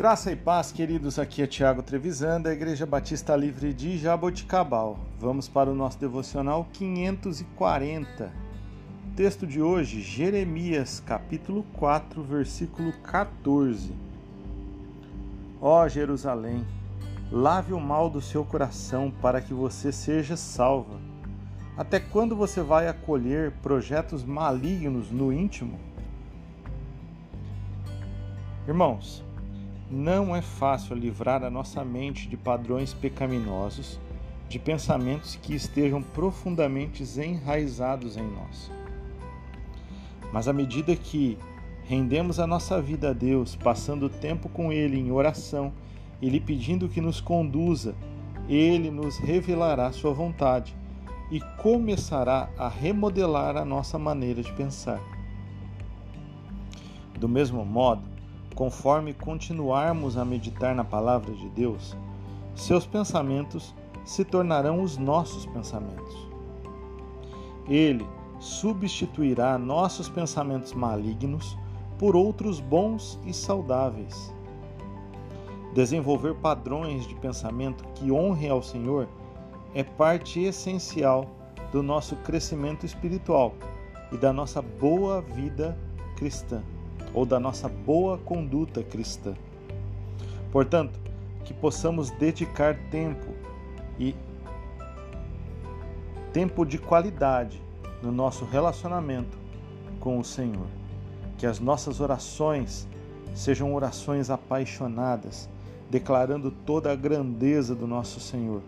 [0.00, 1.18] Graça e paz, queridos.
[1.18, 4.98] Aqui é Tiago Trevisan, da Igreja Batista Livre de Jaboticabal.
[5.18, 8.32] Vamos para o nosso devocional 540.
[9.14, 13.92] Texto de hoje, Jeremias, capítulo 4, versículo 14.
[15.60, 16.66] Ó Jerusalém,
[17.30, 20.98] lave o mal do seu coração para que você seja salva.
[21.76, 25.78] Até quando você vai acolher projetos malignos no íntimo?
[28.66, 29.22] Irmãos,
[29.90, 33.98] não é fácil livrar a nossa mente de padrões pecaminosos,
[34.48, 38.70] de pensamentos que estejam profundamente enraizados em nós.
[40.32, 41.36] Mas à medida que
[41.84, 45.72] rendemos a nossa vida a Deus, passando tempo com Ele em oração
[46.22, 47.96] e lhe pedindo que nos conduza,
[48.48, 50.76] Ele nos revelará Sua vontade
[51.32, 55.00] e começará a remodelar a nossa maneira de pensar.
[57.18, 58.02] Do mesmo modo,
[58.54, 61.96] conforme continuarmos a meditar na palavra de Deus,
[62.54, 63.74] seus pensamentos
[64.04, 66.28] se tornarão os nossos pensamentos.
[67.68, 68.06] Ele
[68.38, 71.56] substituirá nossos pensamentos malignos
[71.98, 74.34] por outros bons e saudáveis.
[75.74, 79.06] Desenvolver padrões de pensamento que honrem ao Senhor
[79.74, 81.26] é parte essencial
[81.70, 83.54] do nosso crescimento espiritual
[84.10, 85.78] e da nossa boa vida
[86.16, 86.62] cristã
[87.12, 89.34] ou da nossa boa conduta cristã.
[90.52, 90.98] Portanto,
[91.44, 93.34] que possamos dedicar tempo
[93.98, 94.14] e
[96.32, 97.60] tempo de qualidade
[98.02, 99.38] no nosso relacionamento
[99.98, 100.66] com o Senhor.
[101.36, 102.86] Que as nossas orações
[103.34, 105.48] sejam orações apaixonadas,
[105.88, 108.62] declarando toda a grandeza do nosso Senhor.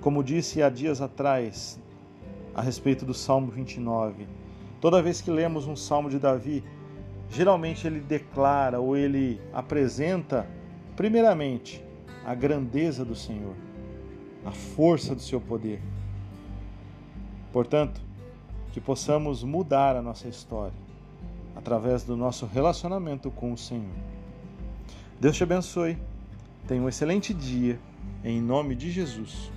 [0.00, 1.78] Como disse há dias atrás,
[2.54, 4.26] a respeito do Salmo 29,
[4.80, 6.62] toda vez que lemos um salmo de Davi,
[7.32, 10.46] geralmente ele declara ou ele apresenta,
[10.94, 11.82] primeiramente,
[12.24, 13.54] a grandeza do Senhor,
[14.44, 15.80] a força do seu poder.
[17.50, 18.00] Portanto,
[18.72, 20.76] que possamos mudar a nossa história
[21.56, 23.94] através do nosso relacionamento com o Senhor.
[25.18, 25.98] Deus te abençoe.
[26.66, 27.78] Tenha um excelente dia,
[28.22, 29.50] em nome de Jesus.